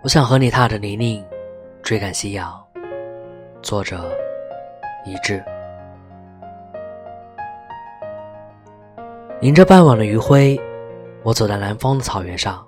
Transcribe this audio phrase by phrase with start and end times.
[0.00, 1.24] 我想和你踏着泥泞，
[1.82, 2.64] 追赶夕阳。
[3.62, 4.16] 作者：
[5.04, 5.42] 一致。
[9.40, 10.56] 迎着傍晚的余晖，
[11.24, 12.64] 我走在南方的草原上。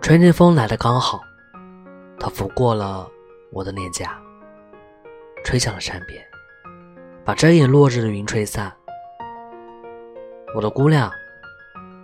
[0.00, 1.20] 吹天风来的刚好，
[2.18, 3.06] 它拂过了
[3.52, 4.18] 我的脸颊，
[5.44, 6.24] 吹向了山边，
[7.26, 8.72] 把遮掩落日的云吹散。
[10.56, 11.12] 我的姑娘，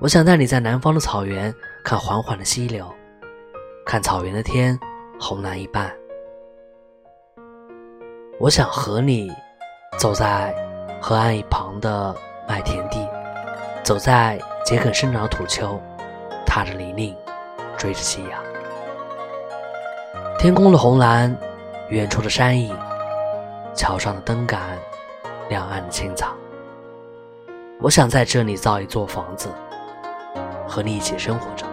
[0.01, 1.53] 我想带你在南方的草原
[1.83, 2.95] 看缓缓的溪流。
[3.91, 4.79] 看草原的天，
[5.19, 5.93] 红蓝一半。
[8.39, 9.29] 我想和你
[9.99, 10.55] 走在
[11.03, 12.15] 河岸一旁的
[12.47, 13.05] 麦田地，
[13.83, 15.77] 走在桔梗生长的土丘，
[16.47, 17.17] 踏着泥泞，
[17.77, 18.41] 追着夕阳。
[20.39, 21.37] 天空的红蓝，
[21.89, 22.73] 远处的山影，
[23.75, 24.79] 桥上的灯杆，
[25.49, 26.29] 两岸的青草。
[27.81, 29.49] 我想在这里造一座房子，
[30.69, 31.67] 和你一起生活着。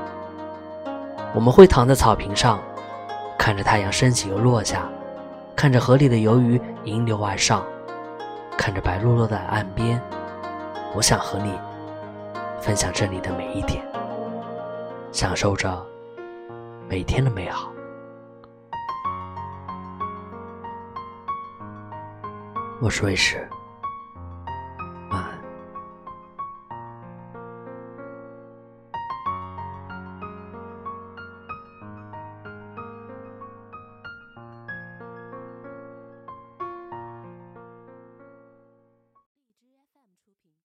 [1.33, 2.59] 我们会躺在草坪上，
[3.37, 4.89] 看着太阳升起又落下，
[5.55, 7.63] 看着河里的游鱼迎流而上，
[8.57, 10.01] 看着白落落的岸边。
[10.95, 11.53] 我想和你
[12.59, 13.85] 分享这里的每一天，
[15.11, 15.85] 享受着
[16.89, 17.71] 每天的美好。
[22.81, 23.47] 我是卫士。